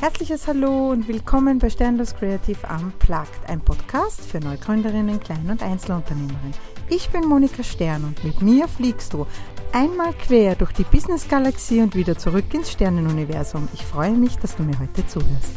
Herzliches 0.00 0.46
Hallo 0.46 0.92
und 0.92 1.08
willkommen 1.08 1.58
bei 1.58 1.68
Sternlos 1.68 2.14
Creative 2.14 2.56
Unplugged, 2.74 3.46
ein 3.48 3.60
Podcast 3.60 4.22
für 4.22 4.40
Neugründerinnen, 4.40 5.20
Klein- 5.20 5.50
und 5.50 5.62
Einzelunternehmerinnen. 5.62 6.54
Ich 6.88 7.10
bin 7.10 7.26
Monika 7.26 7.62
Stern 7.62 8.04
und 8.04 8.24
mit 8.24 8.40
mir 8.40 8.66
fliegst 8.66 9.12
du 9.12 9.26
einmal 9.72 10.14
quer 10.14 10.54
durch 10.54 10.72
die 10.72 10.84
Business-Galaxie 10.84 11.82
und 11.82 11.94
wieder 11.94 12.16
zurück 12.16 12.46
ins 12.54 12.70
Sternenuniversum. 12.72 13.68
Ich 13.74 13.84
freue 13.84 14.12
mich, 14.12 14.36
dass 14.36 14.56
du 14.56 14.62
mir 14.62 14.78
heute 14.78 15.06
zuhörst. 15.06 15.54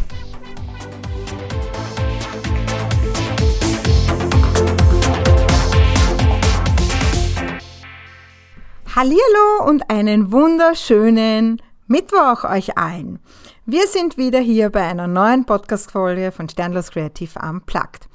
Hallihallo 8.93 9.69
und 9.69 9.89
einen 9.89 10.33
wunderschönen 10.33 11.61
Mittwoch 11.87 12.43
euch 12.43 12.77
allen. 12.77 13.19
Wir 13.65 13.87
sind 13.87 14.17
wieder 14.17 14.39
hier 14.39 14.69
bei 14.69 14.81
einer 14.81 15.07
neuen 15.07 15.45
Podcast-Folge 15.45 16.33
von 16.33 16.49
Sternlos 16.49 16.91
Kreativ 16.91 17.37
Unplugged. 17.37 18.09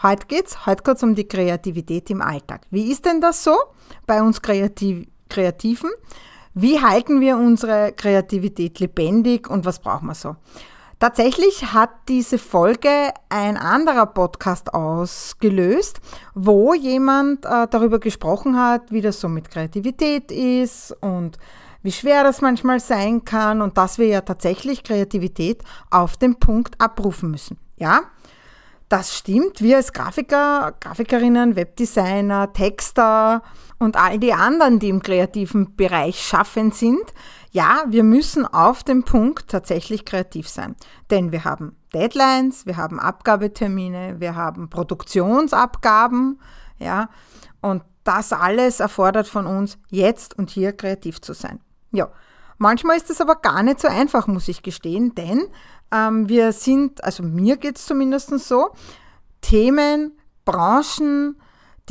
Heute 0.00 0.28
geht's, 0.28 0.64
heute 0.64 0.84
geht's 0.84 1.02
um 1.02 1.16
die 1.16 1.26
Kreativität 1.26 2.08
im 2.10 2.22
Alltag. 2.22 2.60
Wie 2.70 2.88
ist 2.88 3.04
denn 3.04 3.20
das 3.20 3.42
so 3.42 3.56
bei 4.06 4.22
uns 4.22 4.40
Kreativ 4.40 5.08
Kreativen? 5.28 5.90
Wie 6.54 6.80
halten 6.80 7.20
wir 7.20 7.36
unsere 7.36 7.90
Kreativität 7.90 8.78
lebendig 8.78 9.50
und 9.50 9.64
was 9.64 9.80
brauchen 9.80 10.06
wir 10.06 10.14
so? 10.14 10.36
Tatsächlich 11.00 11.72
hat 11.72 11.90
diese 12.06 12.38
Folge 12.38 13.10
ein 13.28 13.56
anderer 13.56 14.06
Podcast 14.06 14.72
ausgelöst, 14.72 16.00
wo 16.36 16.74
jemand 16.74 17.44
äh, 17.44 17.66
darüber 17.68 17.98
gesprochen 17.98 18.56
hat, 18.56 18.92
wie 18.92 19.00
das 19.00 19.20
so 19.20 19.28
mit 19.28 19.50
Kreativität 19.50 20.30
ist 20.30 20.96
und 21.00 21.38
wie 21.82 21.92
schwer 21.92 22.24
das 22.24 22.40
manchmal 22.40 22.80
sein 22.80 23.24
kann 23.24 23.60
und 23.62 23.76
dass 23.78 23.98
wir 23.98 24.06
ja 24.06 24.20
tatsächlich 24.20 24.84
Kreativität 24.84 25.62
auf 25.90 26.16
den 26.16 26.36
Punkt 26.36 26.80
abrufen 26.80 27.30
müssen. 27.30 27.58
Ja, 27.76 28.02
das 28.88 29.16
stimmt. 29.16 29.62
Wir 29.62 29.78
als 29.78 29.92
Grafiker, 29.92 30.74
Grafikerinnen, 30.78 31.56
Webdesigner, 31.56 32.52
Texter 32.52 33.42
und 33.78 33.96
all 33.96 34.18
die 34.18 34.34
anderen, 34.34 34.78
die 34.78 34.90
im 34.90 35.02
kreativen 35.02 35.76
Bereich 35.76 36.20
schaffen 36.20 36.72
sind, 36.72 37.02
ja, 37.52 37.84
wir 37.88 38.02
müssen 38.02 38.46
auf 38.46 38.82
den 38.82 39.02
Punkt 39.02 39.48
tatsächlich 39.48 40.04
kreativ 40.04 40.48
sein. 40.48 40.74
Denn 41.10 41.32
wir 41.32 41.44
haben 41.44 41.76
Deadlines, 41.92 42.64
wir 42.66 42.76
haben 42.76 42.98
Abgabetermine, 42.98 44.20
wir 44.20 44.34
haben 44.34 44.70
Produktionsabgaben, 44.70 46.40
ja, 46.78 47.08
und 47.60 47.82
das 48.04 48.32
alles 48.32 48.80
erfordert 48.80 49.28
von 49.28 49.46
uns, 49.46 49.78
jetzt 49.88 50.38
und 50.38 50.50
hier 50.50 50.72
kreativ 50.72 51.20
zu 51.20 51.34
sein. 51.34 51.60
Ja, 51.92 52.10
manchmal 52.58 52.96
ist 52.96 53.10
es 53.10 53.20
aber 53.20 53.36
gar 53.36 53.62
nicht 53.62 53.80
so 53.80 53.88
einfach, 53.88 54.26
muss 54.26 54.48
ich 54.48 54.62
gestehen, 54.62 55.14
denn 55.14 55.46
ähm, 55.92 56.28
wir 56.28 56.52
sind, 56.52 57.04
also 57.04 57.22
mir 57.22 57.56
geht 57.56 57.76
es 57.76 57.86
zumindest 57.86 58.30
so, 58.40 58.70
Themen, 59.42 60.12
Branchen, 60.44 61.36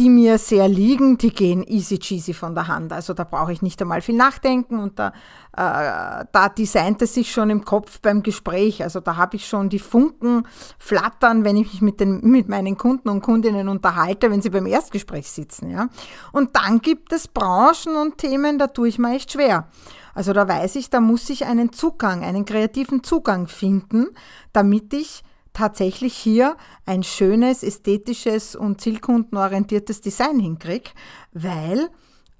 die 0.01 0.09
mir 0.09 0.39
sehr 0.39 0.67
liegen, 0.67 1.19
die 1.19 1.29
gehen 1.29 1.61
easy 1.61 1.99
cheesy 1.99 2.33
von 2.33 2.55
der 2.55 2.67
Hand. 2.67 2.91
Also 2.91 3.13
da 3.13 3.23
brauche 3.23 3.53
ich 3.53 3.61
nicht 3.61 3.79
einmal 3.83 4.01
viel 4.01 4.15
nachdenken 4.15 4.79
und 4.79 4.97
da, 4.97 5.09
äh, 5.55 6.25
da 6.31 6.49
designt 6.49 7.03
es 7.03 7.13
sich 7.13 7.31
schon 7.31 7.51
im 7.51 7.63
Kopf 7.63 7.99
beim 8.01 8.23
Gespräch. 8.23 8.81
Also 8.81 8.99
da 8.99 9.15
habe 9.15 9.35
ich 9.35 9.47
schon 9.47 9.69
die 9.69 9.77
Funken 9.77 10.47
flattern, 10.79 11.43
wenn 11.43 11.55
ich 11.55 11.71
mich 11.71 11.81
mit, 11.83 11.99
den, 11.99 12.21
mit 12.21 12.49
meinen 12.49 12.79
Kunden 12.79 13.09
und 13.09 13.21
Kundinnen 13.21 13.67
unterhalte, 13.67 14.31
wenn 14.31 14.41
sie 14.41 14.49
beim 14.49 14.65
Erstgespräch 14.65 15.29
sitzen. 15.29 15.69
Ja? 15.69 15.89
Und 16.31 16.55
dann 16.55 16.79
gibt 16.79 17.13
es 17.13 17.27
Branchen 17.27 17.95
und 17.95 18.17
Themen, 18.17 18.57
da 18.57 18.65
tue 18.65 18.87
ich 18.87 18.97
mir 18.97 19.13
echt 19.13 19.33
schwer. 19.33 19.67
Also 20.15 20.33
da 20.33 20.47
weiß 20.47 20.77
ich, 20.77 20.89
da 20.89 20.99
muss 20.99 21.29
ich 21.29 21.45
einen 21.45 21.73
Zugang, 21.73 22.23
einen 22.23 22.45
kreativen 22.45 23.03
Zugang 23.03 23.47
finden, 23.47 24.07
damit 24.51 24.95
ich 24.95 25.23
tatsächlich 25.53 26.15
hier 26.15 26.55
ein 26.85 27.03
schönes, 27.03 27.63
ästhetisches 27.63 28.55
und 28.55 28.81
zielkundenorientiertes 28.81 30.01
Design 30.01 30.39
hinkriege, 30.39 30.91
weil 31.33 31.89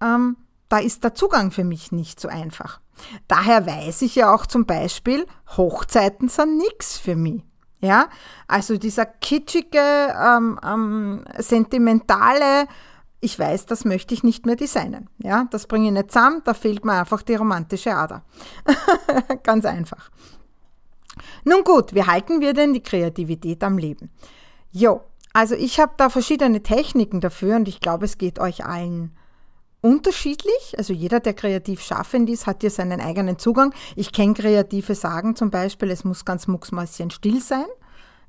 ähm, 0.01 0.38
da 0.69 0.79
ist 0.79 1.03
der 1.03 1.13
Zugang 1.13 1.51
für 1.51 1.63
mich 1.63 1.91
nicht 1.91 2.19
so 2.19 2.27
einfach. 2.27 2.79
Daher 3.27 3.66
weiß 3.66 4.03
ich 4.03 4.16
ja 4.16 4.33
auch 4.33 4.45
zum 4.45 4.66
Beispiel, 4.66 5.25
Hochzeiten 5.57 6.29
sind 6.29 6.57
nichts 6.57 6.97
für 6.97 7.16
mich. 7.16 7.44
Ja, 7.79 8.09
also 8.47 8.77
dieser 8.77 9.07
kitschige, 9.07 9.79
ähm, 9.79 10.59
ähm, 10.63 11.25
sentimentale, 11.39 12.67
ich 13.22 13.38
weiß, 13.38 13.66
das 13.66 13.85
möchte 13.85 14.13
ich 14.13 14.23
nicht 14.23 14.45
mehr 14.45 14.55
designen. 14.55 15.09
Ja, 15.17 15.47
das 15.49 15.66
bringe 15.66 15.88
ich 15.88 15.93
nicht 15.93 16.11
zusammen, 16.11 16.41
da 16.45 16.53
fehlt 16.53 16.85
mir 16.85 16.93
einfach 16.93 17.23
die 17.23 17.35
romantische 17.35 17.95
Ader. 17.95 18.23
Ganz 19.43 19.66
einfach. 19.66 20.11
Nun 21.43 21.63
gut, 21.63 21.93
wie 21.93 22.03
halten 22.03 22.41
wir 22.41 22.53
denn 22.53 22.73
die 22.73 22.83
Kreativität 22.83 23.63
am 23.63 23.77
Leben? 23.77 24.09
Jo, 24.71 25.01
also 25.33 25.55
ich 25.55 25.79
habe 25.79 25.93
da 25.97 26.09
verschiedene 26.09 26.61
Techniken 26.61 27.21
dafür 27.21 27.55
und 27.55 27.67
ich 27.67 27.79
glaube, 27.79 28.05
es 28.05 28.17
geht 28.17 28.39
euch 28.39 28.65
allen 28.65 29.15
unterschiedlich. 29.81 30.75
Also 30.77 30.93
jeder, 30.93 31.19
der 31.19 31.33
kreativ 31.33 31.81
schaffend 31.81 32.29
ist, 32.29 32.47
hat 32.47 32.61
hier 32.61 32.69
seinen 32.69 33.01
eigenen 33.01 33.39
Zugang. 33.39 33.73
Ich 33.95 34.11
kenne 34.11 34.33
kreative 34.33 34.95
Sagen 34.95 35.35
zum 35.35 35.49
Beispiel, 35.49 35.89
es 35.89 36.03
muss 36.03 36.25
ganz 36.25 36.47
mucksmäuschen 36.47 37.11
still 37.11 37.41
sein. 37.41 37.65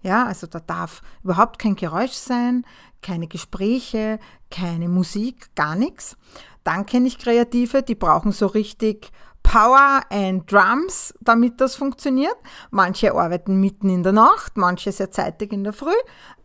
Ja, 0.02 0.26
also 0.26 0.46
da 0.46 0.58
darf 0.58 1.02
überhaupt 1.22 1.60
kein 1.60 1.76
Geräusch 1.76 2.12
sein, 2.12 2.64
keine 3.02 3.28
Gespräche, 3.28 4.18
keine 4.50 4.88
Musik, 4.88 5.54
gar 5.54 5.76
nichts. 5.76 6.16
Dann 6.64 6.86
kenne 6.86 7.06
ich 7.06 7.18
Kreative, 7.18 7.82
die 7.82 7.94
brauchen 7.94 8.32
so 8.32 8.46
richtig 8.46 9.12
Power 9.42 10.02
and 10.10 10.50
Drums, 10.50 11.14
damit 11.20 11.60
das 11.60 11.74
funktioniert. 11.74 12.36
Manche 12.70 13.14
arbeiten 13.14 13.60
mitten 13.60 13.90
in 13.90 14.02
der 14.02 14.12
Nacht, 14.12 14.56
manche 14.56 14.92
sehr 14.92 15.10
zeitig 15.10 15.52
in 15.52 15.64
der 15.64 15.72
Früh. 15.72 15.94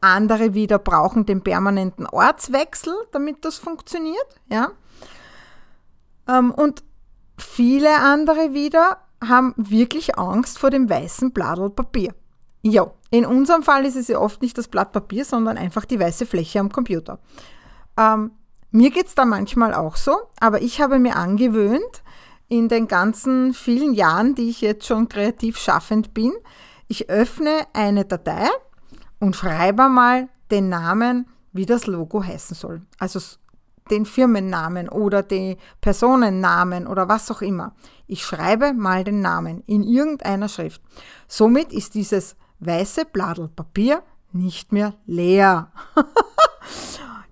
Andere 0.01 0.53
wieder 0.53 0.79
brauchen 0.79 1.25
den 1.25 1.41
permanenten 1.41 2.05
Ortswechsel, 2.07 2.93
damit 3.11 3.45
das 3.45 3.57
funktioniert. 3.57 4.27
Ja. 4.49 4.71
Ähm, 6.27 6.51
und 6.51 6.83
viele 7.37 7.97
andere 7.99 8.53
wieder 8.53 8.97
haben 9.25 9.53
wirklich 9.57 10.17
Angst 10.17 10.59
vor 10.59 10.69
dem 10.69 10.89
weißen 10.89 11.31
Bladel 11.31 11.69
Papier. 11.69 12.13
Ja, 12.61 12.91
in 13.09 13.25
unserem 13.25 13.63
Fall 13.63 13.85
ist 13.85 13.95
es 13.95 14.09
ja 14.09 14.19
oft 14.19 14.41
nicht 14.41 14.57
das 14.57 14.67
Blatt 14.67 14.91
Papier, 14.91 15.23
sondern 15.23 15.57
einfach 15.57 15.85
die 15.85 15.99
weiße 15.99 16.25
Fläche 16.25 16.59
am 16.59 16.71
Computer. 16.71 17.19
Ähm, 17.97 18.31
mir 18.71 18.91
geht 18.91 19.07
es 19.07 19.15
da 19.15 19.25
manchmal 19.25 19.73
auch 19.73 19.95
so, 19.95 20.15
aber 20.39 20.61
ich 20.61 20.81
habe 20.81 20.99
mir 20.99 21.15
angewöhnt, 21.15 22.03
in 22.49 22.69
den 22.69 22.87
ganzen 22.87 23.53
vielen 23.53 23.93
Jahren, 23.93 24.35
die 24.35 24.49
ich 24.49 24.61
jetzt 24.61 24.85
schon 24.85 25.09
kreativ 25.09 25.57
schaffend 25.57 26.13
bin, 26.13 26.33
ich 26.87 27.09
öffne 27.09 27.67
eine 27.73 28.05
Datei 28.05 28.47
und 29.19 29.35
schreibe 29.35 29.89
mal 29.89 30.29
den 30.51 30.69
Namen, 30.69 31.27
wie 31.51 31.65
das 31.65 31.87
Logo 31.87 32.23
heißen 32.23 32.55
soll. 32.55 32.81
Also 32.99 33.19
den 33.89 34.05
Firmennamen 34.05 34.89
oder 34.89 35.23
den 35.23 35.57
Personennamen 35.81 36.87
oder 36.87 37.07
was 37.09 37.31
auch 37.31 37.41
immer. 37.41 37.73
Ich 38.05 38.25
schreibe 38.25 38.73
mal 38.73 39.03
den 39.03 39.21
Namen 39.21 39.63
in 39.65 39.83
irgendeiner 39.83 40.49
Schrift. 40.49 40.81
Somit 41.27 41.73
ist 41.73 41.93
dieses 41.93 42.35
weiße 42.59 43.05
Bladel 43.05 43.47
Papier 43.49 44.03
nicht 44.31 44.71
mehr 44.71 44.93
leer. 45.05 45.71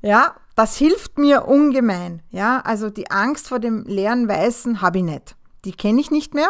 ja, 0.05 0.35
das 0.55 0.77
hilft 0.77 1.17
mir 1.17 1.47
ungemein. 1.47 2.21
Ja, 2.29 2.59
also 2.61 2.91
die 2.91 3.09
Angst 3.09 3.47
vor 3.47 3.59
dem 3.59 3.85
leeren 3.85 4.27
Weißen 4.27 4.81
habe 4.81 4.99
ich 4.99 5.03
nicht. 5.03 5.35
Die 5.65 5.71
kenne 5.71 5.99
ich 5.99 6.11
nicht 6.11 6.35
mehr, 6.35 6.49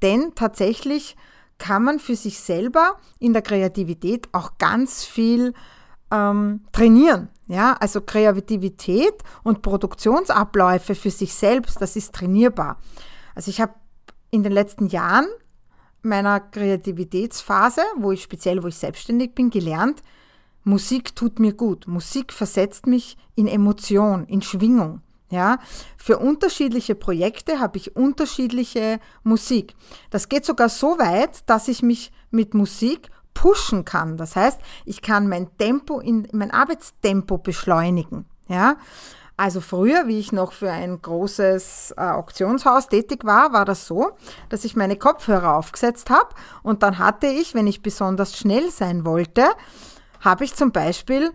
denn 0.00 0.32
tatsächlich 0.36 1.16
kann 1.58 1.82
man 1.82 1.98
für 1.98 2.14
sich 2.14 2.38
selber 2.38 2.98
in 3.18 3.32
der 3.32 3.42
Kreativität 3.42 4.28
auch 4.32 4.58
ganz 4.58 5.04
viel 5.04 5.54
ähm, 6.12 6.60
trainieren. 6.70 7.30
Ja, 7.48 7.76
also 7.80 8.00
Kreativität 8.00 9.14
und 9.42 9.60
Produktionsabläufe 9.62 10.94
für 10.94 11.10
sich 11.10 11.34
selbst, 11.34 11.82
das 11.82 11.96
ist 11.96 12.14
trainierbar. 12.14 12.78
Also 13.34 13.50
ich 13.50 13.60
habe 13.60 13.74
in 14.30 14.44
den 14.44 14.52
letzten 14.52 14.86
Jahren 14.86 15.26
meiner 16.02 16.38
Kreativitätsphase, 16.38 17.82
wo 17.96 18.12
ich 18.12 18.22
speziell, 18.22 18.62
wo 18.62 18.68
ich 18.68 18.76
selbstständig 18.76 19.34
bin, 19.34 19.50
gelernt, 19.50 20.02
Musik 20.64 21.14
tut 21.14 21.38
mir 21.38 21.52
gut. 21.52 21.86
Musik 21.86 22.32
versetzt 22.32 22.86
mich 22.86 23.16
in 23.34 23.46
Emotion, 23.46 24.26
in 24.26 24.42
Schwingung. 24.42 25.00
Ja, 25.30 25.58
für 25.96 26.18
unterschiedliche 26.18 26.94
Projekte 26.94 27.58
habe 27.58 27.78
ich 27.78 27.96
unterschiedliche 27.96 29.00
Musik. 29.24 29.74
Das 30.10 30.28
geht 30.28 30.44
sogar 30.44 30.68
so 30.68 30.98
weit, 30.98 31.48
dass 31.48 31.66
ich 31.66 31.82
mich 31.82 32.12
mit 32.30 32.54
Musik 32.54 33.10
pushen 33.32 33.84
kann. 33.84 34.16
Das 34.16 34.36
heißt, 34.36 34.60
ich 34.84 35.02
kann 35.02 35.28
mein 35.28 35.48
Tempo 35.58 35.98
in 35.98 36.28
mein 36.32 36.52
Arbeitstempo 36.52 37.38
beschleunigen. 37.38 38.26
Ja, 38.48 38.76
also 39.36 39.60
früher, 39.60 40.06
wie 40.06 40.20
ich 40.20 40.30
noch 40.30 40.52
für 40.52 40.70
ein 40.70 41.02
großes 41.02 41.94
äh, 41.96 42.00
Auktionshaus 42.00 42.88
tätig 42.88 43.24
war, 43.24 43.52
war 43.52 43.64
das 43.64 43.86
so, 43.86 44.12
dass 44.48 44.64
ich 44.64 44.76
meine 44.76 44.96
Kopfhörer 44.96 45.56
aufgesetzt 45.56 46.08
habe 46.08 46.28
und 46.62 46.84
dann 46.84 46.98
hatte 46.98 47.26
ich, 47.26 47.54
wenn 47.54 47.66
ich 47.66 47.82
besonders 47.82 48.36
schnell 48.38 48.70
sein 48.70 49.04
wollte, 49.04 49.44
habe 50.24 50.44
ich 50.44 50.54
zum 50.54 50.72
Beispiel 50.72 51.32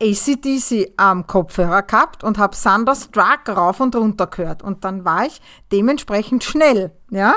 ACDC 0.00 0.92
am 0.98 1.26
Kopfhörer 1.26 1.82
gehabt 1.82 2.22
und 2.22 2.38
habe 2.38 2.56
Thunderstruck 2.56 3.48
rauf 3.48 3.80
und 3.80 3.96
runter 3.96 4.26
gehört. 4.26 4.62
Und 4.62 4.84
dann 4.84 5.04
war 5.04 5.24
ich 5.24 5.40
dementsprechend 5.72 6.44
schnell. 6.44 6.92
Ja? 7.10 7.36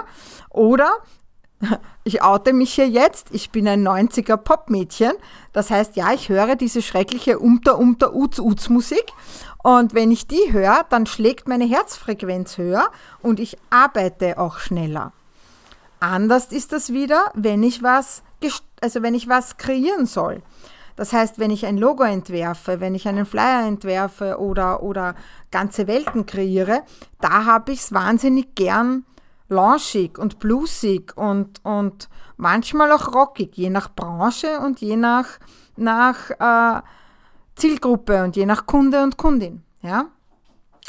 Oder 0.50 0.98
ich 2.04 2.22
oute 2.22 2.54
mich 2.54 2.74
hier 2.74 2.90
jetzt, 2.90 3.28
ich 3.32 3.50
bin 3.52 3.68
ein 3.68 3.88
90er 3.88 4.38
Popmädchen. 4.38 5.14
Das 5.54 5.70
heißt, 5.70 5.96
ja, 5.96 6.12
ich 6.12 6.28
höre 6.28 6.56
diese 6.56 6.82
schreckliche 6.82 7.40
Umter, 7.40 7.80
Umter, 7.80 8.14
Uz, 8.14 8.40
Uz 8.40 8.68
Musik. 8.70 9.06
Und 9.64 9.94
wenn 9.94 10.12
ich 10.12 10.28
die 10.28 10.52
höre, 10.52 10.86
dann 10.90 11.06
schlägt 11.06 11.48
meine 11.48 11.66
Herzfrequenz 11.66 12.58
höher 12.58 12.90
und 13.22 13.40
ich 13.40 13.58
arbeite 13.70 14.38
auch 14.38 14.60
schneller. 14.60 15.12
Anders 16.00 16.52
ist 16.52 16.72
das 16.72 16.94
wieder, 16.94 17.32
wenn 17.34 17.62
ich 17.64 17.84
was, 17.84 18.24
also 18.82 19.02
wenn 19.02 19.14
ich 19.14 19.28
was 19.28 19.58
kreieren 19.58 20.06
soll. 20.06 20.42
Das 21.00 21.14
heißt, 21.14 21.40
wenn 21.40 21.50
ich 21.50 21.66
ein 21.66 21.78
Logo 21.78 22.04
entwerfe, 22.04 22.82
wenn 22.82 22.94
ich 22.94 23.08
einen 23.08 23.26
Flyer 23.26 23.66
entwerfe 23.66 24.38
oder, 24.38 24.84
oder 24.84 25.16
ganze 25.50 25.88
Welten 25.88 26.26
kreiere, 26.26 26.82
da 27.22 27.46
habe 27.46 27.72
ich 27.72 27.80
es 27.80 27.94
wahnsinnig 27.94 28.54
gern 28.54 29.06
launchig 29.48 30.20
und 30.20 30.40
bluesig 30.40 31.16
und, 31.16 31.64
und 31.64 32.10
manchmal 32.36 32.92
auch 32.92 33.14
rockig, 33.14 33.56
je 33.56 33.70
nach 33.70 33.96
Branche 33.96 34.60
und 34.60 34.82
je 34.82 34.98
nach, 34.98 35.40
nach 35.78 36.32
äh, 36.32 36.82
Zielgruppe 37.56 38.22
und 38.26 38.36
je 38.36 38.46
nach 38.46 38.66
Kunde 38.66 39.02
und 39.02 39.16
Kundin. 39.16 39.64
Ja? 39.82 40.08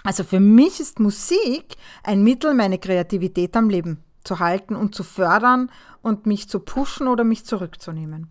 Also 0.02 0.24
für 0.24 0.40
mich 0.40 0.80
ist 0.80 0.98
Musik 0.98 1.76
ein 2.02 2.24
Mittel, 2.24 2.54
meine 2.54 2.78
Kreativität 2.78 3.56
am 3.56 3.70
Leben 3.70 4.02
zu 4.24 4.40
halten 4.40 4.74
und 4.74 4.92
zu 4.92 5.04
fördern 5.04 5.70
und 6.02 6.26
mich 6.26 6.48
zu 6.48 6.58
pushen 6.58 7.06
oder 7.06 7.22
mich 7.22 7.46
zurückzunehmen. 7.46 8.28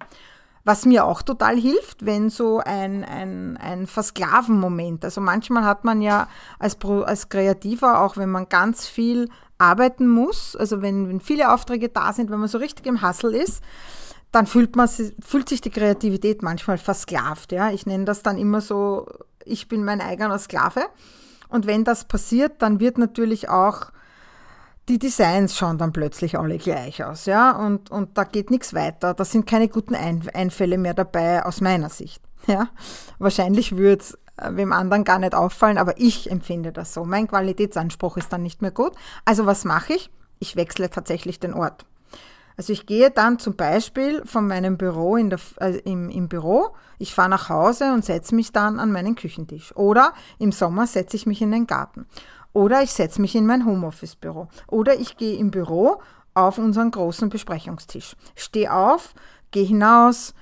Was 0.64 0.86
mir 0.86 1.06
auch 1.06 1.22
total 1.22 1.58
hilft, 1.58 2.06
wenn 2.06 2.30
so 2.30 2.60
ein, 2.60 3.04
ein, 3.04 3.58
ein 3.58 3.88
Versklaven-Moment, 3.88 5.06
also 5.06 5.22
manchmal 5.22 5.64
hat 5.64 5.84
man 5.84 6.02
ja 6.02 6.28
als, 6.60 6.78
als 6.84 7.30
Kreativer, 7.30 8.02
auch 8.02 8.18
wenn 8.18 8.30
man 8.30 8.50
ganz 8.50 8.88
viel 8.88 9.30
arbeiten 9.58 10.08
muss, 10.08 10.56
also 10.56 10.82
wenn, 10.82 11.10
wenn 11.10 11.20
viele 11.20 11.54
Aufträge 11.54 11.90
da 11.90 12.14
sind, 12.14 12.30
wenn 12.32 12.40
man 12.40 12.50
so 12.50 12.58
richtig 12.58 12.86
im 12.86 13.02
Hassel 13.02 13.34
ist, 13.34 13.64
dann 14.32 14.48
fühlt, 14.48 14.76
man, 14.76 14.88
fühlt 14.88 15.50
sich 15.50 15.62
die 15.62 15.72
Kreativität 15.72 16.42
manchmal 16.44 16.78
versklavt. 16.78 17.52
Ja? 17.52 17.72
Ich 17.72 17.86
nenne 17.86 18.06
das 18.06 18.24
dann 18.24 18.38
immer 18.38 18.62
so, 18.62 19.08
ich 19.44 19.68
bin 19.68 19.84
mein 19.84 20.02
eigener 20.02 20.38
Sklave. 20.40 20.86
Und 21.50 21.66
wenn 21.66 21.84
das 21.84 22.06
passiert, 22.06 22.62
dann 22.62 22.80
wird 22.80 22.98
natürlich 22.98 23.50
auch 23.50 23.92
die 24.89 25.00
Designs 25.00 25.56
schauen 25.56 25.77
dann 25.77 25.94
plötzlich 25.94 26.38
alle 26.38 26.57
gleich 26.57 27.03
aus, 27.03 27.25
ja, 27.25 27.51
und, 27.51 27.91
und 27.91 28.18
da 28.18 28.24
geht 28.24 28.50
nichts 28.50 28.74
weiter. 28.74 29.13
Da 29.13 29.24
sind 29.24 29.45
keine 29.45 29.69
guten 29.69 29.95
Einfälle 29.95 30.77
mehr 30.77 30.94
dabei 30.94 31.45
aus 31.45 31.62
meiner 31.62 31.89
Sicht, 31.89 32.21
ja. 32.47 32.68
Wahrscheinlich 33.19 33.77
würde 33.77 34.01
es 34.01 34.18
äh, 34.38 34.50
wem 34.51 34.74
anderen 34.74 35.03
gar 35.03 35.19
nicht 35.19 35.36
auffallen, 35.36 35.77
aber 35.77 36.00
ich 36.00 36.30
empfinde 36.30 36.71
das 36.71 36.94
so. 36.94 37.06
Mein 37.06 37.27
Qualitätsanspruch 37.27 38.18
ist 38.18 38.33
dann 38.33 38.44
nicht 38.44 38.62
mehr 38.62 38.71
gut. 38.71 38.94
Also 39.25 39.45
was 39.45 39.63
mache 39.63 39.94
ich? 39.94 40.09
Ich 40.39 40.56
wechsle 40.56 40.89
tatsächlich 40.89 41.39
den 41.39 41.53
Ort. 41.53 41.86
Also 42.57 42.74
ich 42.74 42.86
gehe 42.86 43.09
dann 43.09 43.39
zum 43.39 43.56
Beispiel 43.56 44.21
von 44.25 44.45
meinem 44.45 44.77
Büro 44.77 45.15
in 45.15 45.30
der, 45.30 45.39
äh, 45.62 45.77
im, 45.86 46.09
im 46.09 46.27
Büro, 46.27 46.75
ich 46.97 47.13
fahre 47.13 47.30
nach 47.30 47.47
Hause 47.47 47.94
und 47.94 48.03
setze 48.03 48.36
mich 48.36 48.51
dann 48.51 48.80
an 48.80 48.91
meinen 48.91 49.15
Küchentisch. 49.15 49.74
Oder 49.77 50.13
im 50.39 50.51
Sommer 50.51 50.86
setze 50.86 51.15
ich 51.15 51.25
mich 51.25 51.41
in 51.41 51.51
den 51.51 51.68
Garten. 51.68 52.06
Oder 52.54 52.81
ich 52.81 52.92
setze 52.92 53.22
mich 53.22 53.36
in 53.36 53.46
mein 53.46 53.66
Homeoffice-Büro. 53.66 54.48
Oder 54.68 55.00
ich 55.00 55.18
gehe 55.18 55.38
im 55.38 55.51
Büro 55.51 56.01
auf 56.34 56.57
unseren 56.57 56.92
großen 56.92 57.30
Besprechungstisch. 57.30 58.16
Stehe 58.36 58.74
auf, 58.74 59.13
gehe 59.51 59.66
hinaus, 59.66 60.34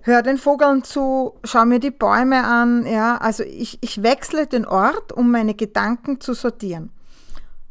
höre 0.00 0.22
den 0.22 0.38
Vogeln 0.38 0.84
zu, 0.84 1.34
schaue 1.44 1.66
mir 1.66 1.80
die 1.80 1.90
Bäume 1.90 2.44
an. 2.44 2.86
Ja, 2.86 3.16
also 3.18 3.42
ich, 3.42 3.78
ich 3.80 4.02
wechsle 4.02 4.46
den 4.46 4.66
Ort, 4.66 5.12
um 5.12 5.30
meine 5.30 5.54
Gedanken 5.54 6.20
zu 6.20 6.34
sortieren. 6.34 6.90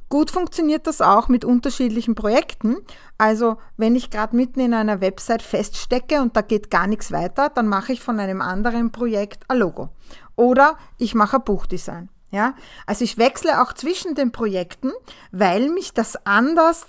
Gut 0.09 0.29
funktioniert 0.29 0.87
das 0.87 0.99
auch 0.99 1.29
mit 1.29 1.45
unterschiedlichen 1.45 2.15
Projekten. 2.15 2.75
Also 3.17 3.57
wenn 3.77 3.95
ich 3.95 4.09
gerade 4.09 4.35
mitten 4.35 4.59
in 4.59 4.73
einer 4.73 4.99
Website 4.99 5.41
feststecke 5.41 6.21
und 6.21 6.35
da 6.35 6.41
geht 6.41 6.69
gar 6.69 6.85
nichts 6.85 7.13
weiter, 7.13 7.47
dann 7.47 7.67
mache 7.67 7.93
ich 7.93 8.01
von 8.01 8.19
einem 8.19 8.41
anderen 8.41 8.91
Projekt 8.91 9.45
ein 9.47 9.59
Logo. 9.59 9.87
Oder 10.35 10.75
ich 10.97 11.15
mache 11.15 11.37
ein 11.37 11.43
Buchdesign. 11.45 12.09
Ja, 12.31 12.55
also 12.85 13.03
ich 13.03 13.17
wechsle 13.17 13.61
auch 13.61 13.73
zwischen 13.73 14.15
den 14.15 14.31
Projekten, 14.31 14.91
weil 15.31 15.69
mich 15.69 15.93
das 15.93 16.25
anders 16.25 16.85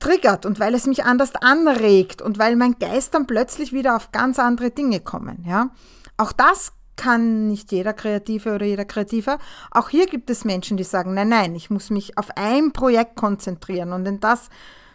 triggert 0.00 0.44
und 0.44 0.60
weil 0.60 0.74
es 0.74 0.86
mich 0.86 1.04
anders 1.04 1.34
anregt 1.36 2.20
und 2.20 2.38
weil 2.38 2.56
mein 2.56 2.78
Geist 2.78 3.14
dann 3.14 3.26
plötzlich 3.26 3.72
wieder 3.72 3.96
auf 3.96 4.12
ganz 4.12 4.38
andere 4.38 4.70
Dinge 4.70 5.00
kommen. 5.00 5.44
Ja, 5.46 5.70
auch 6.16 6.32
das 6.32 6.72
kann 6.96 7.46
nicht 7.46 7.72
jeder 7.72 7.92
Kreative 7.92 8.54
oder 8.54 8.66
jeder 8.66 8.84
Kreative. 8.84 9.38
Auch 9.70 9.90
hier 9.90 10.06
gibt 10.06 10.30
es 10.30 10.44
Menschen, 10.44 10.76
die 10.76 10.84
sagen, 10.84 11.14
nein, 11.14 11.28
nein, 11.28 11.54
ich 11.54 11.70
muss 11.70 11.90
mich 11.90 12.18
auf 12.18 12.30
ein 12.36 12.72
Projekt 12.72 13.16
konzentrieren 13.16 13.92
und 13.92 14.06
in 14.06 14.18
das 14.20 14.48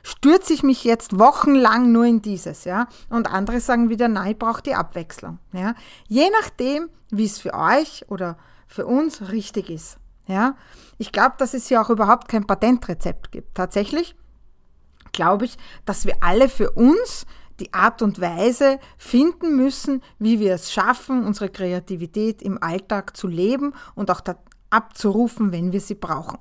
stürze 0.03 0.53
ich 0.53 0.63
mich 0.63 0.83
jetzt 0.83 1.19
wochenlang 1.19 1.91
nur 1.91 2.05
in 2.05 2.21
dieses, 2.21 2.65
ja. 2.65 2.87
Und 3.09 3.31
andere 3.31 3.59
sagen 3.59 3.89
wieder, 3.89 4.07
nein, 4.07 4.31
ich 4.31 4.39
brauche 4.39 4.63
die 4.63 4.73
Abwechslung, 4.73 5.37
ja. 5.53 5.75
Je 6.07 6.27
nachdem, 6.41 6.89
wie 7.11 7.25
es 7.25 7.39
für 7.39 7.53
euch 7.53 8.05
oder 8.09 8.37
für 8.71 8.85
uns 8.85 9.29
richtig 9.31 9.69
ist, 9.69 9.97
ja. 10.27 10.55
Ich 10.97 11.11
glaube, 11.11 11.35
dass 11.37 11.53
es 11.53 11.67
hier 11.67 11.81
auch 11.81 11.89
überhaupt 11.89 12.29
kein 12.29 12.47
Patentrezept 12.47 13.31
gibt. 13.31 13.55
Tatsächlich 13.55 14.15
glaube 15.11 15.45
ich, 15.45 15.57
dass 15.85 16.05
wir 16.05 16.15
alle 16.21 16.47
für 16.47 16.71
uns 16.71 17.25
die 17.59 17.73
Art 17.73 18.01
und 18.01 18.21
Weise 18.21 18.79
finden 18.97 19.57
müssen, 19.57 20.01
wie 20.19 20.39
wir 20.39 20.53
es 20.55 20.71
schaffen, 20.71 21.25
unsere 21.25 21.49
Kreativität 21.49 22.41
im 22.41 22.63
Alltag 22.63 23.17
zu 23.17 23.27
leben 23.27 23.73
und 23.93 24.09
auch 24.09 24.21
abzurufen, 24.69 25.51
wenn 25.51 25.73
wir 25.73 25.81
sie 25.81 25.95
brauchen. 25.95 26.39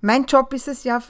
Mein 0.00 0.24
Job 0.24 0.54
ist 0.54 0.68
es 0.68 0.82
ja, 0.84 1.02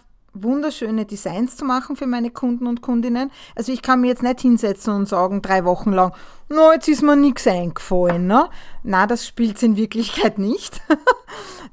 wunderschöne 0.42 1.06
Designs 1.06 1.56
zu 1.56 1.64
machen 1.64 1.96
für 1.96 2.06
meine 2.06 2.30
Kunden 2.30 2.66
und 2.66 2.82
Kundinnen. 2.82 3.30
Also 3.54 3.72
ich 3.72 3.82
kann 3.82 4.00
mir 4.00 4.08
jetzt 4.08 4.22
nicht 4.22 4.40
hinsetzen 4.40 4.94
und 4.94 5.08
sagen, 5.08 5.42
drei 5.42 5.64
Wochen 5.64 5.92
lang, 5.92 6.14
no, 6.48 6.72
jetzt 6.72 6.88
ist 6.88 7.02
mir 7.02 7.16
nichts 7.16 7.46
eingefallen. 7.46 8.26
Ne? 8.26 8.48
Na, 8.82 9.06
das 9.06 9.26
spielt 9.26 9.62
in 9.62 9.76
Wirklichkeit 9.76 10.38
nicht. 10.38 10.80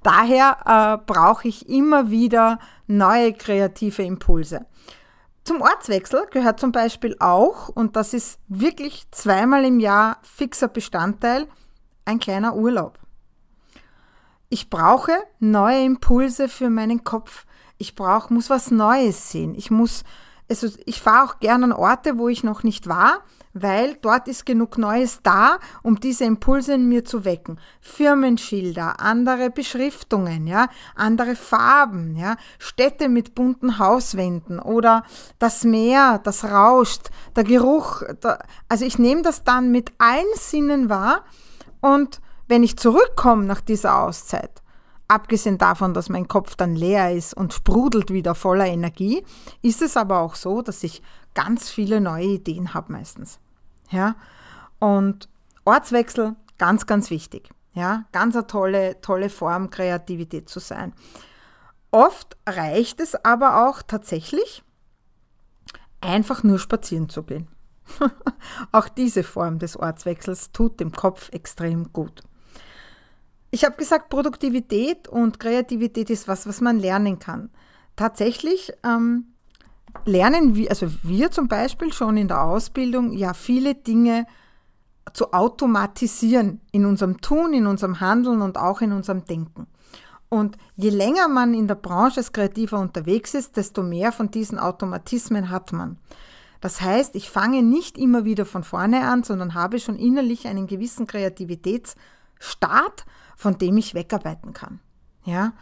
Daher 0.04 0.58
äh, 0.66 1.06
brauche 1.06 1.48
ich 1.48 1.70
immer 1.70 2.10
wieder 2.10 2.60
neue 2.88 3.34
kreative 3.34 4.04
Impulse. 4.04 4.66
Zum 5.44 5.62
Ortswechsel 5.62 6.26
gehört 6.32 6.60
zum 6.60 6.72
Beispiel 6.72 7.18
auch, 7.20 7.68
und 7.68 7.96
das 7.98 8.14
ist 8.14 8.40
wirklich 8.48 9.06
zweimal 9.12 9.66
im 9.66 9.80
Jahr 9.80 10.18
fixer 10.22 10.70
Bestandteil, 10.70 11.48
ein 12.06 12.20
kleiner 12.20 12.56
Urlaub. 12.56 13.00
Ich 14.48 14.70
brauche 14.70 15.12
neue 15.40 15.84
Impulse 15.84 16.48
für 16.48 16.70
meinen 16.70 17.04
Kopf. 17.04 17.46
Ich 17.78 17.96
brauche, 17.96 18.34
muss 18.34 18.50
was 18.50 18.72
Neues 18.72 19.32
sehen. 19.32 19.56
Ich 19.56 19.72
muss, 19.72 20.04
also 20.50 20.68
ich 20.86 21.02
fahre 21.02 21.30
auch 21.30 21.40
gerne 21.40 21.66
an 21.66 21.72
Orte, 21.74 22.18
wo 22.18 22.30
ich 22.30 22.44
noch 22.44 22.64
nicht 22.64 22.88
war, 22.88 23.22
weil 23.54 23.96
dort 24.02 24.28
ist 24.28 24.46
genug 24.46 24.78
Neues 24.78 25.20
da, 25.22 25.60
um 25.84 26.00
diese 26.00 26.26
Impulse 26.26 26.74
in 26.74 26.90
mir 26.90 27.06
zu 27.06 27.24
wecken. 27.24 27.60
Firmenschilder, 27.82 29.00
andere 29.00 29.50
Beschriftungen, 29.50 30.48
ja, 30.48 30.68
andere 30.96 31.36
Farben, 31.36 32.16
ja, 32.16 32.36
Städte 32.58 33.10
mit 33.10 33.36
bunten 33.36 33.78
Hauswänden 33.78 34.60
oder 34.60 35.04
das 35.40 35.64
Meer, 35.64 36.20
das 36.24 36.46
rauscht, 36.46 37.10
der 37.36 37.44
Geruch. 37.44 38.02
Der, 38.24 38.40
also 38.70 38.86
ich 38.86 38.98
nehme 38.98 39.22
das 39.22 39.44
dann 39.44 39.72
mit 39.72 39.92
allen 40.00 40.26
Sinnen 40.36 40.90
wahr 40.90 41.24
und 41.80 42.22
wenn 42.48 42.64
ich 42.64 42.78
zurückkomme 42.78 43.46
nach 43.46 43.62
dieser 43.62 44.00
Auszeit, 44.00 44.63
abgesehen 45.08 45.58
davon, 45.58 45.94
dass 45.94 46.10
mein 46.10 46.28
Kopf 46.28 46.56
dann 46.56 46.76
leer 46.76 47.14
ist 47.14 47.34
und 47.34 47.54
sprudelt 47.54 48.12
wieder 48.12 48.36
voller 48.36 48.66
Energie, 48.66 49.24
ist 49.62 49.82
es 49.82 49.98
aber 49.98 50.20
auch 50.20 50.36
so, 50.36 50.62
dass 50.62 50.84
ich 50.84 51.02
ganz 51.34 51.70
viele 51.70 52.02
neue 52.02 52.26
Ideen 52.26 52.74
habe 52.74 52.92
meistens. 52.92 53.40
Ja? 53.90 54.16
Und 54.80 55.30
Ortswechsel, 55.66 56.36
ganz, 56.58 56.86
ganz 56.86 57.10
wichtig. 57.10 57.50
Ja? 57.74 58.06
Ganz 58.12 58.36
eine 58.36 58.48
tolle, 58.48 59.02
tolle 59.02 59.30
Form, 59.30 59.70
Kreativität 59.70 60.50
zu 60.50 60.60
sein. 60.60 60.94
Oft 61.92 62.38
reicht 62.48 63.00
es 63.00 63.16
aber 63.24 63.68
auch 63.68 63.82
tatsächlich, 63.84 64.64
einfach 66.02 66.44
nur 66.44 66.60
spazieren 66.60 67.08
zu 67.08 67.24
gehen. 67.24 67.48
auch 68.72 68.90
diese 68.90 69.24
Form 69.24 69.60
des 69.60 69.78
Ortswechsels 69.78 70.52
tut 70.52 70.80
dem 70.80 70.92
Kopf 70.92 71.30
extrem 71.32 71.94
gut. 71.94 72.24
Ich 73.54 73.64
habe 73.64 73.78
gesagt, 73.78 74.10
Produktivität 74.10 75.08
und 75.08 75.40
Kreativität 75.40 76.10
ist 76.10 76.28
was, 76.28 76.48
was 76.48 76.60
man 76.60 76.80
lernen 76.80 77.20
kann. 77.20 77.52
Tatsächlich 77.96 78.74
ähm, 78.84 79.26
lernen 80.06 80.56
wir, 80.56 80.72
also 80.72 80.88
wir 81.04 81.30
zum 81.30 81.50
Beispiel 81.50 81.94
schon 81.94 82.18
in 82.18 82.28
der 82.28 82.42
Ausbildung, 82.42 83.14
ja 83.14 83.36
viele 83.36 83.76
Dinge 83.76 84.26
zu 85.14 85.34
automatisieren 85.34 86.62
in 86.72 86.84
unserem 86.84 87.22
Tun, 87.22 87.54
in 87.54 87.68
unserem 87.68 88.00
Handeln 88.00 88.42
und 88.42 88.58
auch 88.58 88.82
in 88.82 88.92
unserem 88.92 89.24
Denken. 89.26 89.68
Und 90.30 90.58
je 90.76 90.90
länger 90.90 91.28
man 91.28 91.54
in 91.54 91.68
der 91.68 91.76
Branche 91.76 92.22
als 92.22 92.34
Kreativer 92.34 92.80
unterwegs 92.80 93.36
ist, 93.36 93.56
desto 93.56 93.84
mehr 93.84 94.12
von 94.12 94.32
diesen 94.32 94.58
Automatismen 94.58 95.52
hat 95.52 95.74
man. 95.74 96.00
Das 96.60 96.82
heißt, 96.82 97.16
ich 97.16 97.30
fange 97.30 97.62
nicht 97.62 98.00
immer 98.00 98.26
wieder 98.26 98.48
von 98.48 98.64
vorne 98.64 99.06
an, 99.06 99.22
sondern 99.22 99.54
habe 99.54 99.80
schon 99.80 100.00
innerlich 100.00 100.48
einen 100.48 100.66
gewissen 100.66 101.06
Kreativitätsstart, 101.06 103.06
von 103.36 103.58
dem 103.58 103.78
ich 103.78 103.94
wegarbeiten 103.94 104.54
kann. 104.54 104.80
Ja? 105.26 105.54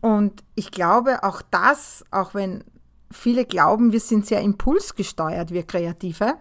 Und 0.00 0.42
ich 0.54 0.70
glaube, 0.70 1.22
auch 1.22 1.42
das, 1.50 2.04
auch 2.10 2.34
wenn 2.34 2.64
viele 3.10 3.44
glauben, 3.44 3.92
wir 3.92 4.00
sind 4.00 4.26
sehr 4.26 4.40
impulsgesteuert, 4.40 5.50
wir 5.50 5.64
Kreative. 5.64 6.34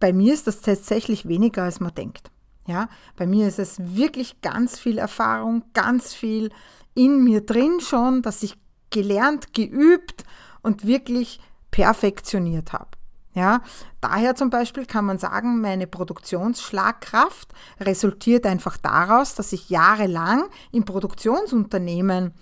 Bei 0.00 0.12
mir 0.12 0.32
ist 0.32 0.46
das 0.46 0.60
tatsächlich 0.60 1.26
weniger, 1.26 1.64
als 1.64 1.80
man 1.80 1.94
denkt. 1.94 2.30
Ja, 2.66 2.88
bei 3.16 3.26
mir 3.26 3.48
ist 3.48 3.58
es 3.58 3.78
wirklich 3.96 4.42
ganz 4.42 4.78
viel 4.78 4.98
Erfahrung, 4.98 5.64
ganz 5.72 6.12
viel 6.12 6.50
in 6.94 7.24
mir 7.24 7.40
drin 7.40 7.80
schon, 7.80 8.20
dass 8.20 8.42
ich 8.42 8.56
gelernt, 8.90 9.54
geübt 9.54 10.24
und 10.62 10.86
wirklich 10.86 11.40
perfektioniert 11.70 12.74
habe. 12.74 12.97
Ja, 13.38 13.62
daher 14.00 14.34
zum 14.34 14.50
Beispiel 14.50 14.84
kann 14.84 15.04
man 15.04 15.18
sagen, 15.18 15.60
meine 15.60 15.86
Produktionsschlagkraft 15.86 17.54
resultiert 17.78 18.44
einfach 18.46 18.78
daraus, 18.78 19.36
dass 19.36 19.52
ich 19.52 19.70
jahrelang 19.70 20.48
im 20.72 20.84
Produktionsunternehmen 20.84 22.34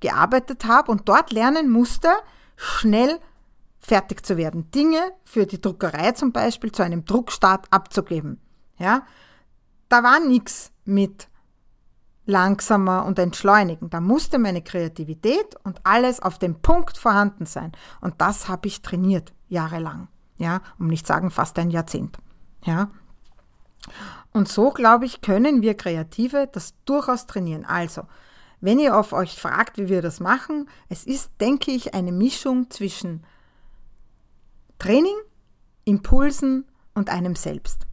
gearbeitet 0.00 0.64
habe 0.64 0.90
und 0.90 1.06
dort 1.06 1.32
lernen 1.32 1.68
musste, 1.68 2.08
schnell 2.56 3.18
fertig 3.78 4.24
zu 4.24 4.38
werden. 4.38 4.70
Dinge 4.70 5.12
für 5.22 5.44
die 5.44 5.60
Druckerei 5.60 6.12
zum 6.12 6.32
Beispiel 6.32 6.72
zu 6.72 6.82
einem 6.82 7.04
Druckstart 7.04 7.66
abzugeben. 7.70 8.40
Ja, 8.78 9.02
da 9.90 10.02
war 10.02 10.18
nichts 10.18 10.72
mit 10.86 11.28
langsamer 12.24 13.04
und 13.04 13.18
entschleunigen. 13.18 13.90
Da 13.90 14.00
musste 14.00 14.38
meine 14.38 14.62
Kreativität 14.62 15.56
und 15.62 15.78
alles 15.84 16.20
auf 16.20 16.38
dem 16.38 16.62
Punkt 16.62 16.96
vorhanden 16.96 17.44
sein. 17.44 17.72
Und 18.00 18.14
das 18.22 18.48
habe 18.48 18.66
ich 18.68 18.80
trainiert, 18.80 19.34
jahrelang. 19.50 20.08
Ja, 20.38 20.62
um 20.78 20.86
nicht 20.86 21.06
sagen 21.06 21.30
fast 21.30 21.58
ein 21.58 21.70
Jahrzehnt. 21.70 22.16
Ja. 22.64 22.90
Und 24.32 24.48
so, 24.48 24.70
glaube 24.70 25.04
ich, 25.04 25.20
können 25.20 25.62
wir 25.62 25.74
Kreative 25.74 26.48
das 26.50 26.74
durchaus 26.84 27.26
trainieren. 27.26 27.64
Also, 27.64 28.02
wenn 28.60 28.78
ihr 28.78 28.96
auf 28.96 29.12
euch 29.12 29.40
fragt, 29.40 29.78
wie 29.78 29.88
wir 29.88 30.02
das 30.02 30.20
machen, 30.20 30.68
es 30.88 31.04
ist, 31.04 31.30
denke 31.40 31.70
ich, 31.70 31.94
eine 31.94 32.12
Mischung 32.12 32.70
zwischen 32.70 33.24
Training, 34.78 35.16
Impulsen 35.84 36.64
und 36.94 37.10
einem 37.10 37.34
selbst. 37.34 37.86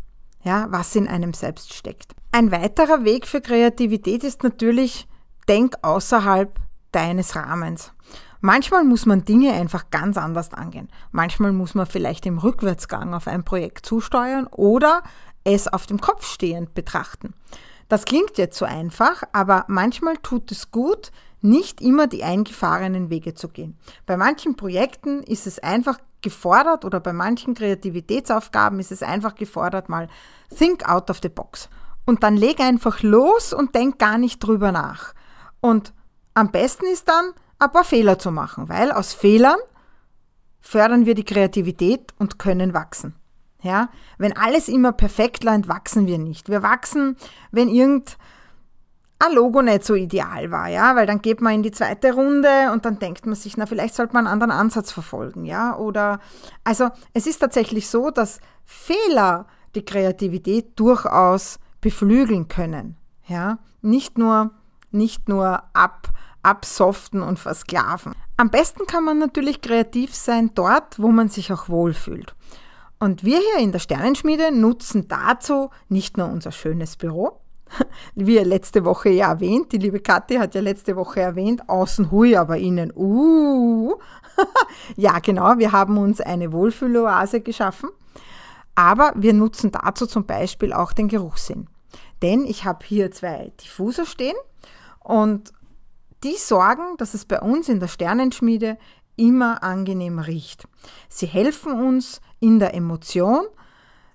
Ja, 0.44 0.68
was 0.70 0.96
in 0.96 1.08
einem 1.08 1.34
selbst 1.34 1.74
steckt. 1.74 2.16
Ein 2.32 2.52
weiterer 2.52 3.04
Weg 3.04 3.28
für 3.28 3.42
Kreativität 3.42 4.24
ist 4.24 4.44
natürlich, 4.44 5.08
denk 5.48 5.76
außerhalb 5.82 6.60
deines 6.92 7.36
Rahmens. 7.36 7.94
Manchmal 8.42 8.84
muss 8.84 9.06
man 9.06 9.26
Dinge 9.26 9.54
einfach 9.54 9.90
ganz 9.90 10.18
anders 10.18 10.54
angehen. 10.54 10.90
Manchmal 11.12 11.52
muss 11.52 11.76
man 11.76 11.86
vielleicht 11.86 12.26
im 12.26 12.38
Rückwärtsgang 12.38 13.14
auf 13.14 13.28
ein 13.28 13.44
Projekt 13.44 13.86
zusteuern 13.86 14.48
oder 14.48 15.04
es 15.44 15.68
auf 15.68 15.86
dem 15.86 16.02
Kopf 16.02 16.26
stehend 16.26 16.74
betrachten. 16.74 17.34
Das 17.88 18.06
klingt 18.06 18.38
jetzt 18.38 18.58
so 18.58 18.66
einfach, 18.66 19.24
aber 19.32 19.66
manchmal 19.68 20.18
tut 20.18 20.52
es 20.52 20.72
gut, 20.72 21.12
nicht 21.42 21.82
immer 21.82 22.08
die 22.08 22.24
eingefahrenen 22.24 23.10
Wege 23.10 23.36
zu 23.36 23.48
gehen. 23.50 23.78
Bei 24.08 24.18
manchen 24.18 24.56
Projekten 24.56 25.22
ist 25.22 25.46
es 25.46 25.60
einfach 25.60 26.00
gefordert 26.22 26.84
oder 26.84 27.00
bei 27.00 27.14
manchen 27.14 27.54
Kreativitätsaufgaben 27.54 28.80
ist 28.80 28.92
es 28.92 29.04
einfach 29.04 29.36
gefordert, 29.36 29.88
mal 29.90 30.08
think 30.58 30.90
out 30.90 31.12
of 31.12 31.20
the 31.22 31.30
box. 31.30 31.70
Und 32.06 32.24
dann 32.24 32.36
leg 32.36 32.60
einfach 32.60 33.04
los 33.04 33.54
und 33.54 33.76
denk 33.76 34.00
gar 34.00 34.18
nicht 34.18 34.40
drüber 34.40 34.72
nach. 34.72 35.14
Und 35.62 35.94
am 36.34 36.52
besten 36.52 36.86
ist 36.86 37.08
dann, 37.08 37.34
ein 37.60 37.72
paar 37.72 37.84
Fehler 37.84 38.20
zu 38.20 38.32
machen, 38.32 38.70
weil 38.70 38.92
aus 38.92 39.14
Fehlern 39.14 39.60
fördern 40.62 41.06
wir 41.06 41.16
die 41.16 41.26
Kreativität 41.26 42.14
und 42.18 42.40
können 42.40 42.74
wachsen. 42.74 43.16
Ja, 43.62 43.90
wenn 44.18 44.38
alles 44.38 44.68
immer 44.68 44.92
perfekt 44.92 45.44
läuft, 45.44 45.68
wachsen 45.68 46.06
wir 46.06 46.20
nicht. 46.20 46.50
Wir 46.50 46.62
wachsen, 46.62 47.18
wenn 47.52 47.68
irgend 47.68 48.18
ein 49.18 49.34
Logo 49.34 49.62
nicht 49.62 49.84
so 49.84 49.96
ideal 49.96 50.52
war, 50.52 50.68
ja, 50.68 50.96
weil 50.96 51.06
dann 51.06 51.22
geht 51.22 51.42
man 51.42 51.56
in 51.56 51.64
die 51.64 51.72
zweite 51.72 52.14
Runde 52.14 52.72
und 52.74 52.86
dann 52.86 53.00
denkt 53.00 53.26
man 53.26 53.36
sich, 53.36 53.58
na, 53.58 53.66
vielleicht 53.66 53.96
sollte 53.96 54.14
man 54.14 54.28
einen 54.28 54.34
anderen 54.34 54.52
Ansatz 54.52 54.92
verfolgen, 54.92 55.46
ja, 55.46 55.78
oder, 55.78 56.20
also, 56.64 56.90
es 57.14 57.26
ist 57.26 57.40
tatsächlich 57.40 57.88
so, 57.90 58.12
dass 58.12 58.40
Fehler 58.66 59.46
die 59.74 59.86
Kreativität 59.86 60.78
durchaus 60.78 61.60
beflügeln 61.80 62.48
können, 62.48 62.98
ja, 63.26 63.60
nicht 63.82 64.18
nur, 64.18 64.52
nicht 64.92 65.30
nur 65.30 65.64
ab, 65.74 66.10
absoften 66.46 67.22
und 67.22 67.40
versklaven. 67.40 68.14
Am 68.38 68.50
besten 68.50 68.86
kann 68.86 69.04
man 69.04 69.18
natürlich 69.18 69.62
kreativ 69.62 70.14
sein 70.14 70.52
dort, 70.54 71.00
wo 71.00 71.10
man 71.10 71.30
sich 71.30 71.52
auch 71.52 71.70
wohlfühlt. 71.70 72.36
Und 73.00 73.24
wir 73.24 73.40
hier 73.40 73.64
in 73.64 73.72
der 73.72 73.80
Sternenschmiede 73.80 74.52
nutzen 74.52 75.08
dazu 75.08 75.70
nicht 75.90 76.18
nur 76.18 76.28
unser 76.28 76.52
schönes 76.52 76.96
Büro, 76.96 77.40
wie 78.16 78.38
letzte 78.38 78.86
Woche 78.86 79.10
ja 79.10 79.32
erwähnt, 79.32 79.72
die 79.72 79.78
liebe 79.78 80.00
Kathi 80.00 80.36
hat 80.36 80.56
ja 80.56 80.62
letzte 80.62 80.96
Woche 80.96 81.22
erwähnt, 81.22 81.68
außen 81.68 82.12
hui, 82.12 82.36
aber 82.36 82.58
innen 82.58 82.94
uh. 82.96 83.96
ja, 84.96 85.20
genau, 85.20 85.58
wir 85.58 85.72
haben 85.72 85.98
uns 85.98 86.22
eine 86.22 86.52
Wohlfühloase 86.52 87.42
geschaffen, 87.42 87.90
aber 88.76 89.14
wir 89.16 89.34
nutzen 89.34 89.72
dazu 89.72 90.06
zum 90.06 90.26
Beispiel 90.26 90.74
auch 90.74 90.94
den 90.94 91.08
Geruchssinn. 91.08 91.68
Denn 92.22 92.46
ich 92.46 92.66
habe 92.66 92.86
hier 92.86 93.12
zwei 93.12 93.52
Diffuser 93.62 94.06
stehen 94.06 94.36
und 95.00 95.52
die 96.24 96.36
sorgen, 96.38 96.98
dass 96.98 97.14
es 97.14 97.26
bei 97.26 97.40
uns 97.40 97.70
in 97.70 97.80
der 97.80 97.88
Sternenschmiede 97.88 98.78
immer 99.16 99.64
angenehm 99.64 100.20
riecht. 100.20 100.68
Sie 101.10 101.28
helfen 101.28 101.74
uns 101.74 102.22
in 102.40 102.60
der 102.60 102.74
Emotion, 102.74 103.46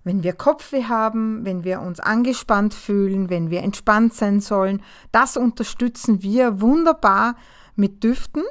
wenn 0.05 0.23
wir 0.23 0.33
Kopfweh 0.33 0.85
haben, 0.85 1.45
wenn 1.45 1.65
wir 1.65 1.81
uns 1.81 2.01
angespannt 2.01 2.75
fühlen, 2.75 3.29
wenn 3.31 3.51
wir 3.51 3.63
entspannt 3.63 4.15
sein 4.15 4.41
sollen. 4.41 4.83
Das 5.13 5.37
unterstützen 5.37 6.23
wir 6.23 6.61
wunderbar 6.61 7.37
mit 7.77 8.03
Düften. 8.03 8.43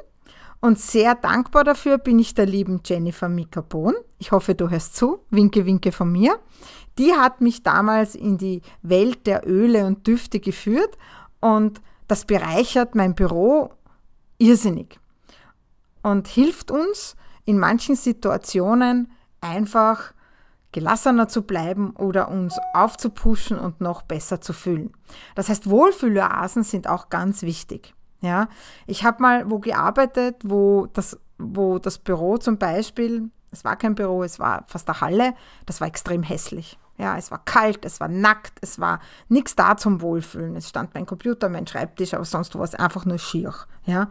Und 0.62 0.78
sehr 0.78 1.16
dankbar 1.16 1.64
dafür 1.64 1.98
bin 1.98 2.20
ich 2.20 2.34
der 2.34 2.46
lieben 2.46 2.82
Jennifer 2.84 3.30
Mikabon. 3.30 3.96
Ich 4.18 4.32
hoffe, 4.32 4.56
du 4.56 4.70
hörst 4.70 4.96
zu. 4.96 5.20
Winke, 5.30 5.66
winke 5.66 5.92
von 5.92 6.12
mir. 6.12 6.38
Die 6.98 7.14
hat 7.14 7.40
mich 7.40 7.64
damals 7.64 8.14
in 8.14 8.38
die 8.38 8.62
Welt 8.82 9.26
der 9.26 9.48
Öle 9.48 9.86
und 9.86 10.06
Düfte 10.06 10.42
geführt 10.42 10.98
und 11.40 11.82
das 12.10 12.26
bereichert 12.26 12.96
mein 12.96 13.16
Büro 13.16 13.70
irrsinnig 14.40 15.00
und 16.02 16.28
hilft 16.28 16.72
uns 16.72 17.16
in 17.46 17.60
manchen 17.60 17.96
Situationen 17.96 19.12
einfach 19.42 20.14
gelassener 20.72 21.28
zu 21.28 21.44
bleiben 21.44 21.92
oder 21.92 22.30
uns 22.30 22.58
aufzupuschen 22.74 23.60
und 23.60 23.80
noch 23.80 24.02
besser 24.02 24.42
zu 24.42 24.54
fühlen. 24.54 24.92
Das 25.36 25.50
heißt, 25.50 25.70
Wohlfühloasen 25.70 26.64
sind 26.64 26.88
auch 26.88 27.10
ganz 27.10 27.44
wichtig. 27.44 27.94
Ja, 28.22 28.50
ich 28.88 29.04
habe 29.04 29.22
mal 29.22 29.50
wo 29.50 29.60
gearbeitet, 29.60 30.38
wo 30.44 30.88
das, 30.88 31.18
wo 31.38 31.80
das 31.80 32.00
Büro 32.00 32.38
zum 32.38 32.58
Beispiel, 32.58 33.30
es 33.52 33.64
war 33.64 33.76
kein 33.78 33.96
Büro, 33.96 34.24
es 34.24 34.40
war 34.40 34.66
fast 34.68 34.90
eine 34.90 35.00
Halle, 35.00 35.34
das 35.66 35.80
war 35.80 35.88
extrem 35.88 36.24
hässlich. 36.24 36.78
Ja, 37.00 37.18
es 37.18 37.32
war 37.32 37.40
kalt, 37.46 37.86
es 37.86 38.02
war 38.02 38.10
nackt, 38.10 38.60
es 38.62 38.78
war 38.78 39.00
nichts 39.30 39.56
da 39.56 39.78
zum 39.78 40.02
Wohlfühlen. 40.02 40.58
Es 40.58 40.68
stand 40.68 40.94
mein 40.94 41.06
Computer, 41.06 41.48
mein 41.48 41.66
Schreibtisch, 41.66 42.14
aber 42.14 42.26
sonst 42.26 42.56
war 42.56 42.66
es 42.66 42.76
einfach 42.76 43.06
nur 43.06 43.18
schier. 43.18 43.54
Ja, 43.86 44.10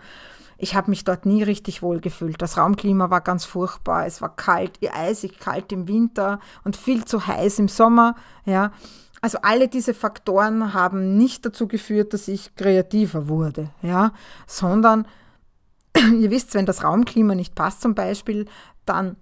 ich 0.56 0.74
habe 0.74 0.90
mich 0.90 1.04
dort 1.04 1.26
nie 1.26 1.42
richtig 1.42 1.82
wohl 1.82 2.00
gefühlt. 2.00 2.40
Das 2.40 2.56
Raumklima 2.56 3.10
war 3.10 3.20
ganz 3.20 3.44
furchtbar. 3.44 4.06
Es 4.06 4.22
war 4.22 4.34
kalt, 4.34 4.80
eisig 4.90 5.38
kalt 5.38 5.70
im 5.70 5.86
Winter 5.86 6.40
und 6.64 6.76
viel 6.76 7.04
zu 7.04 7.26
heiß 7.26 7.58
im 7.58 7.68
Sommer. 7.68 8.14
Ja, 8.46 8.72
also 9.20 9.38
alle 9.42 9.68
diese 9.68 9.92
Faktoren 9.94 10.72
haben 10.72 11.16
nicht 11.18 11.44
dazu 11.44 11.68
geführt, 11.68 12.14
dass 12.14 12.26
ich 12.26 12.54
kreativer 12.54 13.28
wurde, 13.28 13.70
ja, 13.82 14.12
sondern 14.46 15.06
ihr 15.96 16.30
wisst, 16.30 16.54
wenn 16.54 16.66
das 16.66 16.84
Raumklima 16.84 17.34
nicht 17.34 17.54
passt 17.54 17.82
zum 17.82 17.94
Beispiel, 17.94 18.46
dann 18.86 19.16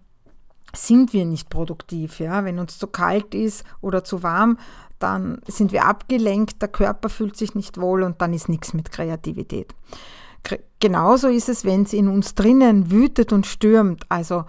sind 0.76 1.12
wir 1.12 1.25
nicht 1.25 1.50
produktiv. 1.50 2.21
Ja? 2.21 2.45
Wenn 2.45 2.59
uns 2.59 2.78
zu 2.78 2.87
kalt 2.87 3.35
ist 3.35 3.64
oder 3.80 4.04
zu 4.04 4.23
warm, 4.23 4.59
dann 4.99 5.40
sind 5.47 5.73
wir 5.73 5.85
abgelenkt, 5.85 6.62
der 6.62 6.68
Körper 6.68 7.09
fühlt 7.09 7.37
sich 7.37 7.54
nicht 7.54 7.78
wohl 7.78 8.02
und 8.02 8.23
dann 8.23 8.33
ist 8.33 8.49
nichts 8.49 8.73
mit 8.73 8.90
Kreativität. 8.90 9.75
Genauso 10.80 11.28
ist 11.28 11.49
es, 11.49 11.64
wenn 11.64 11.83
es 11.83 11.92
in 11.92 12.09
uns 12.09 12.35
drinnen 12.35 12.90
wütet 12.90 13.33
und 13.33 13.47
stürmt. 13.47 14.04
Also 14.09 14.45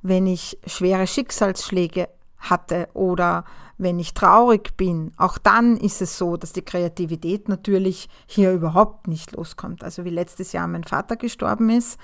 wenn 0.00 0.26
ich 0.26 0.58
schwere 0.66 1.06
Schicksalsschläge 1.06 2.08
hatte 2.38 2.88
oder 2.94 3.44
wenn 3.78 3.98
ich 3.98 4.14
traurig 4.14 4.76
bin, 4.76 5.12
auch 5.16 5.38
dann 5.38 5.76
ist 5.76 6.02
es 6.02 6.16
so, 6.16 6.36
dass 6.36 6.52
die 6.52 6.62
Kreativität 6.62 7.48
natürlich 7.48 8.08
hier 8.26 8.52
überhaupt 8.52 9.08
nicht 9.08 9.32
loskommt. 9.32 9.84
Also 9.84 10.04
wie 10.04 10.10
letztes 10.10 10.52
Jahr 10.52 10.66
mein 10.68 10.84
Vater 10.84 11.16
gestorben 11.16 11.70
ist, 11.70 11.98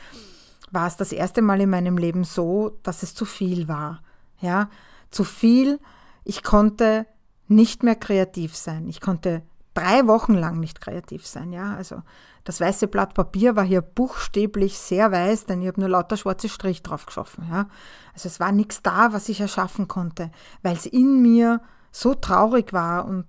war 0.71 0.87
es 0.87 0.97
das 0.97 1.13
erste 1.13 1.43
Mal 1.43 1.61
in 1.61 1.71
meinem 1.71 1.99
Leben 1.99 2.25
so, 2.25 2.79
dass 2.83 3.03
es 3.03 3.15
zu 3.15 3.25
viel 3.25 3.69
war. 3.69 4.03
Ja, 4.41 4.71
zu 5.11 5.25
viel. 5.25 5.81
Ich 6.25 6.43
konnte 6.43 7.07
nicht 7.47 7.83
mehr 7.83 7.97
kreativ 7.97 8.57
sein. 8.57 8.89
Ich 8.89 9.01
konnte 9.01 9.43
drei 9.75 10.07
Wochen 10.07 10.35
lang 10.35 10.61
nicht 10.61 10.81
kreativ 10.81 11.27
sein. 11.27 11.53
Ja, 11.53 11.75
also 11.75 12.03
das 12.45 12.61
weiße 12.61 12.89
Blatt 12.89 13.15
Papier 13.15 13.57
war 13.57 13.65
hier 13.65 13.83
buchstäblich 13.83 14.79
sehr 14.79 15.13
weiß, 15.13 15.47
denn 15.47 15.63
ich 15.63 15.69
habe 15.69 15.81
nur 15.81 15.91
lauter 15.91 16.17
schwarze 16.17 16.49
Strich 16.49 16.83
drauf 16.83 17.07
geschaffen. 17.07 17.47
Ja, 17.51 17.69
also 18.13 18.29
es 18.29 18.41
war 18.41 18.53
nichts 18.53 18.83
da, 18.83 19.13
was 19.13 19.29
ich 19.29 19.41
erschaffen 19.41 19.89
konnte, 19.89 20.31
weil 20.63 20.75
es 20.77 20.87
in 20.87 21.23
mir 21.23 21.61
so 21.93 22.15
traurig 22.15 22.73
war 22.73 23.05
und 23.05 23.27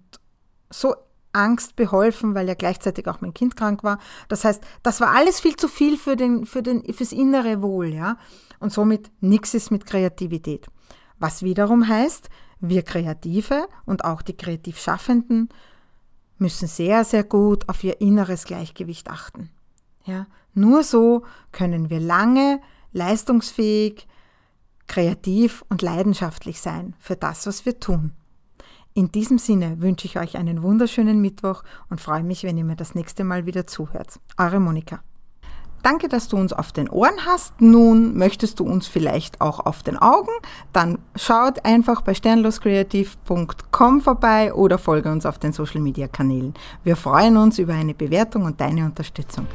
so 0.69 0.95
Angst 1.33 1.75
beholfen, 1.75 2.35
weil 2.35 2.47
ja 2.47 2.55
gleichzeitig 2.55 3.07
auch 3.07 3.21
mein 3.21 3.33
Kind 3.33 3.55
krank 3.55 3.83
war. 3.83 3.99
Das 4.27 4.43
heißt, 4.43 4.63
das 4.83 4.99
war 4.99 5.15
alles 5.15 5.39
viel 5.39 5.55
zu 5.55 5.67
viel 5.67 5.97
für 5.97 6.15
den, 6.15 6.45
für 6.45 6.63
den, 6.63 6.83
fürs 6.93 7.11
innere 7.11 7.61
Wohl, 7.61 7.93
ja. 7.93 8.17
Und 8.59 8.73
somit 8.73 9.11
nichts 9.21 9.53
ist 9.53 9.71
mit 9.71 9.85
Kreativität. 9.85 10.67
Was 11.19 11.43
wiederum 11.43 11.87
heißt, 11.87 12.29
wir 12.59 12.83
Kreative 12.83 13.67
und 13.85 14.03
auch 14.03 14.21
die 14.21 14.35
kreativ 14.35 14.79
Schaffenden 14.79 15.49
müssen 16.37 16.67
sehr, 16.67 17.03
sehr 17.03 17.23
gut 17.23 17.67
auf 17.69 17.83
ihr 17.83 18.01
inneres 18.01 18.45
Gleichgewicht 18.45 19.09
achten. 19.09 19.49
Ja, 20.05 20.27
nur 20.53 20.83
so 20.83 21.23
können 21.51 21.89
wir 21.89 21.99
lange, 21.99 22.61
leistungsfähig, 22.91 24.07
kreativ 24.87 25.63
und 25.69 25.81
leidenschaftlich 25.81 26.59
sein 26.59 26.95
für 26.99 27.15
das, 27.15 27.45
was 27.45 27.65
wir 27.65 27.79
tun. 27.79 28.13
In 28.99 29.13
diesem 29.13 29.37
Sinne 29.37 29.79
wünsche 29.79 30.07
ich 30.07 30.19
euch 30.19 30.35
einen 30.35 30.61
wunderschönen 30.61 31.21
Mittwoch 31.21 31.63
und 31.89 32.01
freue 32.01 32.21
mich, 32.21 32.43
wenn 32.43 32.57
ihr 32.57 32.65
mir 32.65 32.75
das 32.75 32.95
nächste 32.95 33.23
Mal 33.23 33.45
wieder 33.45 33.65
zuhört. 33.65 34.19
Eure 34.37 34.59
Monika. 34.59 34.99
Danke, 35.83 36.09
dass 36.09 36.27
du 36.27 36.35
uns 36.35 36.51
auf 36.51 36.73
den 36.73 36.89
Ohren 36.89 37.25
hast. 37.25 37.61
Nun 37.61 38.17
möchtest 38.17 38.59
du 38.59 38.65
uns 38.65 38.87
vielleicht 38.87 39.39
auch 39.39 39.61
auf 39.61 39.83
den 39.83 39.95
Augen? 39.97 40.33
Dann 40.73 40.97
schaut 41.15 41.63
einfach 41.63 42.01
bei 42.01 42.13
sternloskreativ.com 42.13 44.01
vorbei 44.01 44.53
oder 44.53 44.77
folge 44.77 45.09
uns 45.09 45.25
auf 45.25 45.39
den 45.39 45.53
Social 45.53 45.79
Media 45.79 46.09
Kanälen. 46.09 46.53
Wir 46.83 46.97
freuen 46.97 47.37
uns 47.37 47.57
über 47.57 47.75
eine 47.75 47.93
Bewertung 47.93 48.43
und 48.43 48.59
deine 48.59 48.83
Unterstützung. 48.83 49.47